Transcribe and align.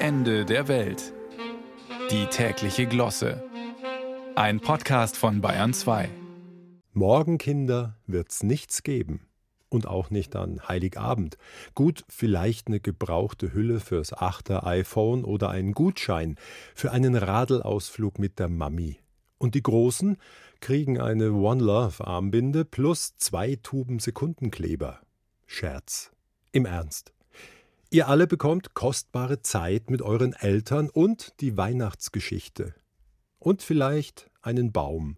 Ende 0.00 0.44
der 0.44 0.68
Welt. 0.68 1.12
Die 2.12 2.26
tägliche 2.26 2.86
Glosse. 2.86 3.42
Ein 4.36 4.60
Podcast 4.60 5.16
von 5.16 5.40
Bayern 5.40 5.74
2. 5.74 6.08
Morgen, 6.92 7.36
Kinder, 7.36 7.96
wird's 8.06 8.44
nichts 8.44 8.84
geben. 8.84 9.26
Und 9.68 9.88
auch 9.88 10.10
nicht 10.10 10.36
an 10.36 10.60
Heiligabend. 10.68 11.36
Gut, 11.74 12.04
vielleicht 12.08 12.68
eine 12.68 12.78
gebrauchte 12.78 13.52
Hülle 13.52 13.80
fürs 13.80 14.12
achte 14.12 14.62
iPhone 14.62 15.24
oder 15.24 15.50
einen 15.50 15.72
Gutschein 15.72 16.36
für 16.76 16.92
einen 16.92 17.16
Radelausflug 17.16 18.20
mit 18.20 18.38
der 18.38 18.48
Mami. 18.48 19.00
Und 19.38 19.56
die 19.56 19.64
Großen 19.64 20.16
kriegen 20.60 21.00
eine 21.00 21.32
One 21.32 21.62
Love 21.62 22.06
Armbinde 22.06 22.64
plus 22.64 23.16
zwei 23.16 23.56
Tuben 23.56 23.98
Sekundenkleber. 23.98 25.00
Scherz. 25.46 26.12
Im 26.52 26.66
Ernst. 26.66 27.12
Ihr 27.90 28.08
alle 28.08 28.26
bekommt 28.26 28.74
kostbare 28.74 29.40
Zeit 29.40 29.88
mit 29.88 30.02
euren 30.02 30.34
Eltern 30.34 30.90
und 30.90 31.32
die 31.40 31.56
Weihnachtsgeschichte. 31.56 32.74
Und 33.38 33.62
vielleicht 33.62 34.30
einen 34.42 34.72
Baum. 34.72 35.16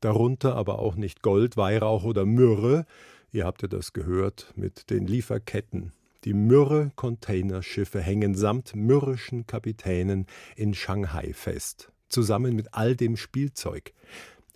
Darunter 0.00 0.56
aber 0.56 0.78
auch 0.78 0.96
nicht 0.96 1.20
Gold, 1.20 1.58
Weihrauch 1.58 2.04
oder 2.04 2.24
Myrrhe. 2.24 2.86
Ihr 3.30 3.44
habt 3.44 3.60
ja 3.60 3.68
das 3.68 3.92
gehört 3.92 4.54
mit 4.56 4.88
den 4.88 5.06
Lieferketten. 5.06 5.92
Die 6.24 6.32
Myrrhe-Containerschiffe 6.32 8.00
hängen 8.00 8.34
samt 8.34 8.74
mürrischen 8.74 9.46
Kapitänen 9.46 10.26
in 10.56 10.72
Shanghai 10.72 11.34
fest, 11.34 11.92
zusammen 12.08 12.56
mit 12.56 12.72
all 12.72 12.96
dem 12.96 13.18
Spielzeug. 13.18 13.92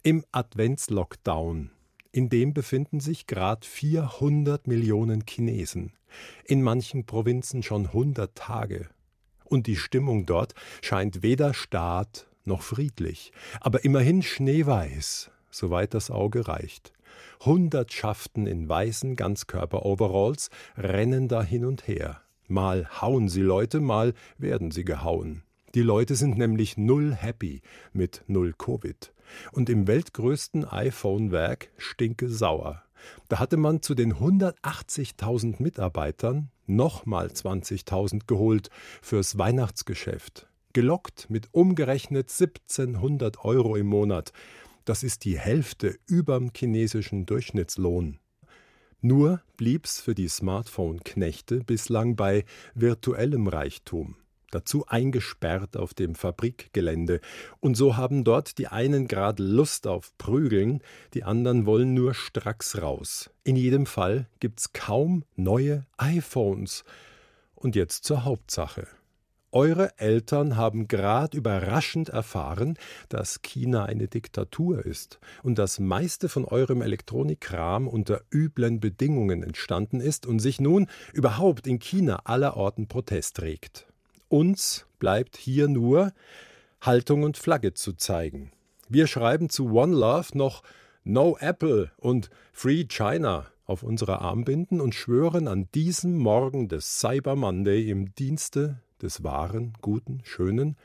Im 0.03 0.25
Adventslockdown, 0.33 1.71
in 2.13 2.29
dem 2.29 2.55
befinden 2.55 3.01
sich 3.01 3.27
grad 3.27 3.65
400 3.65 4.67
Millionen 4.67 5.25
Chinesen. 5.27 5.93
In 6.45 6.63
manchen 6.63 7.07
Provinzen 7.07 7.63
schon 7.63 7.87
100 7.87 8.35
Tage. 8.35 8.89
Und 9.45 9.67
die 9.67 9.77
Stimmung 9.77 10.27
dort 10.27 10.55
scheint 10.83 11.23
weder 11.23 11.55
Staat 11.55 12.29
noch 12.45 12.63
friedlich, 12.63 13.33
aber 13.61 13.85
immerhin 13.85 14.23
schneeweiß, 14.23 15.31
soweit 15.51 15.95
das 15.95 16.11
Auge 16.11 16.49
reicht. 16.49 16.93
Hundertschaften 17.45 18.47
in 18.47 18.69
weißen 18.69 19.17
Ganzkörper-Overalls 19.17 20.51
rennen 20.77 21.29
da 21.29 21.43
hin 21.43 21.65
und 21.65 21.87
her. 21.89 22.21
Mal 22.49 22.89
hauen 23.01 23.29
sie 23.29 23.43
Leute, 23.43 23.81
mal 23.81 24.15
werden 24.39 24.71
sie 24.71 24.85
gehauen. 24.85 25.43
Die 25.75 25.81
Leute 25.81 26.17
sind 26.17 26.37
nämlich 26.37 26.77
null 26.77 27.15
happy 27.15 27.63
mit 27.95 28.25
null 28.27 28.53
Covid. 28.53 29.15
Und 29.53 29.71
im 29.71 29.87
weltgrößten 29.87 30.67
iPhone-Werk 30.67 31.71
stinke 31.79 32.29
sauer. 32.29 32.83
Da 33.29 33.39
hatte 33.39 33.57
man 33.57 33.81
zu 33.81 33.95
den 33.95 34.15
180.000 34.15 35.63
Mitarbeitern 35.63 36.51
nochmal 36.67 37.29
20.000 37.29 38.27
geholt 38.27 38.69
fürs 39.01 39.39
Weihnachtsgeschäft. 39.39 40.47
Gelockt 40.75 41.31
mit 41.31 41.49
umgerechnet 41.53 42.31
1700 42.31 43.43
Euro 43.45 43.75
im 43.77 43.87
Monat. 43.87 44.33
Das 44.85 45.03
ist 45.03 45.25
die 45.25 45.39
Hälfte 45.39 45.97
überm 46.07 46.51
chinesischen 46.55 47.25
Durchschnittslohn. 47.25 48.19
Nur 49.01 49.41
blieb's 49.57 50.01
für 50.01 50.15
die 50.15 50.29
Smartphone-Knechte 50.29 51.65
bislang 51.65 52.15
bei 52.15 52.45
virtuellem 52.75 53.49
Reichtum 53.49 54.17
dazu 54.53 54.87
eingesperrt 54.87 55.77
auf 55.77 55.95
dem 55.95 56.15
Fabrikgelände, 56.15 57.21
und 57.61 57.77
so 57.77 57.97
haben 57.97 58.23
dort 58.23 58.59
die 58.59 58.69
einen 58.69 59.09
grad 59.09 59.39
Lust 59.39 59.87
auf 59.87 60.17
Prügeln, 60.19 60.83
die 61.15 61.25
anderen 61.25 61.67
wollen 61.67 61.95
nur 61.95 62.15
stracks 62.15 62.81
raus. 62.81 63.31
In 63.43 63.57
jedem 63.57 63.87
Fall 63.87 64.29
gibt's 64.39 64.73
kaum 64.73 65.25
neue 65.35 65.85
iPhones. 65.97 66.85
Und 67.55 67.77
jetzt 67.77 68.05
zur 68.05 68.25
Hauptsache. 68.25 68.89
Eure 69.55 69.99
Eltern 69.99 70.57
haben 70.57 70.89
grad 70.89 71.35
überraschend 71.35 72.09
erfahren, 72.09 72.79
dass 73.11 73.43
China 73.43 73.85
eine 73.85 74.09
Diktatur 74.09 74.87
ist 74.87 75.21
und 75.43 75.59
das 75.59 75.79
meiste 75.79 76.31
von 76.31 76.47
eurem 76.47 76.81
Elektronikkram 76.81 77.87
unter 77.87 78.23
üblen 78.33 78.81
Bedingungen 78.81 79.43
entstanden 79.43 80.01
ist 80.01 80.25
und 80.25 80.39
sich 80.39 80.59
nun 80.59 80.89
überhaupt 81.13 81.67
in 81.67 81.81
China 81.81 82.23
allerorten 82.25 82.89
Protest 82.89 83.43
regt. 83.43 83.87
Uns 84.33 84.87
bleibt 84.99 85.37
hier 85.37 85.69
nur 85.69 86.15
Haltung 86.81 87.23
und 87.23 87.37
Flagge 87.37 87.75
zu 87.75 87.93
zeigen. 87.93 88.51
Wir 88.89 89.07
schreiben 89.07 89.51
zu 89.51 89.71
One 89.73 89.95
Love 89.95 90.29
noch 90.33 90.63
No 91.05 91.37
Apple 91.39 91.91
und 91.99 92.31
Free 92.51 92.85
China 92.85 93.49
auf 93.67 93.83
unsere 93.83 94.23
Armbinden 94.23 94.81
und 94.81 94.95
schwören 94.95 95.49
an 95.49 95.69
diesem 95.75 96.17
Morgen 96.17 96.69
des 96.69 96.99
Cyber 96.99 97.37
Monday 97.37 97.91
im 97.91 98.15
Dienste 98.15 98.81
des 99.03 99.23
wahren, 99.23 99.75
guten, 99.83 100.23
schönen 100.25 100.79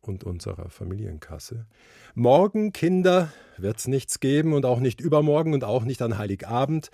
und 0.00 0.22
unserer 0.22 0.70
Familienkasse. 0.70 1.66
Morgen, 2.14 2.72
Kinder, 2.72 3.32
wird's 3.56 3.88
nichts 3.88 4.20
geben 4.20 4.52
und 4.52 4.64
auch 4.64 4.78
nicht 4.78 5.00
übermorgen 5.00 5.52
und 5.52 5.64
auch 5.64 5.82
nicht 5.82 6.00
an 6.00 6.16
Heiligabend. 6.16 6.92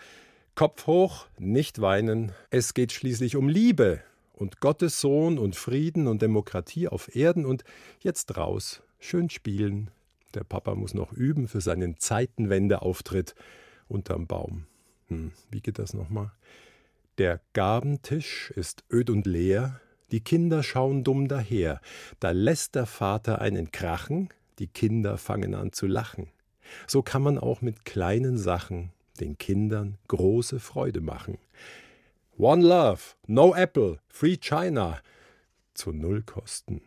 Kopf 0.54 0.86
hoch, 0.86 1.26
nicht 1.38 1.82
weinen. 1.82 2.32
Es 2.48 2.72
geht 2.72 2.90
schließlich 2.90 3.36
um 3.36 3.50
Liebe 3.50 4.00
und 4.34 4.60
Gottes 4.60 5.00
Sohn 5.00 5.38
und 5.38 5.56
Frieden 5.56 6.06
und 6.06 6.20
Demokratie 6.20 6.88
auf 6.88 7.14
Erden 7.14 7.46
und 7.46 7.64
jetzt 8.00 8.36
raus, 8.36 8.82
schön 8.98 9.30
spielen. 9.30 9.90
Der 10.34 10.44
Papa 10.44 10.74
muss 10.74 10.94
noch 10.94 11.12
üben 11.12 11.48
für 11.48 11.60
seinen 11.60 11.98
Zeitenwendeauftritt 11.98 13.34
unterm 13.88 14.26
Baum. 14.26 14.66
Hm, 15.08 15.32
wie 15.50 15.60
geht 15.60 15.78
das 15.78 15.94
nochmal? 15.94 16.32
Der 17.18 17.40
Gabentisch 17.52 18.50
ist 18.56 18.82
öd 18.90 19.08
und 19.08 19.26
leer, 19.26 19.80
die 20.10 20.20
Kinder 20.20 20.62
schauen 20.62 21.04
dumm 21.04 21.28
daher, 21.28 21.80
da 22.18 22.32
lässt 22.32 22.74
der 22.74 22.86
Vater 22.86 23.40
einen 23.40 23.70
krachen, 23.70 24.30
die 24.58 24.66
Kinder 24.66 25.16
fangen 25.16 25.54
an 25.54 25.72
zu 25.72 25.86
lachen. 25.86 26.28
So 26.86 27.02
kann 27.02 27.22
man 27.22 27.38
auch 27.38 27.62
mit 27.62 27.84
kleinen 27.84 28.36
Sachen 28.36 28.90
den 29.20 29.38
Kindern 29.38 29.98
große 30.08 30.58
Freude 30.58 31.00
machen. 31.00 31.38
One 32.36 32.62
Love, 32.62 33.14
No 33.28 33.54
Apple, 33.54 34.00
Free 34.08 34.36
China 34.36 35.00
zu 35.72 35.92
Nullkosten. 35.92 36.80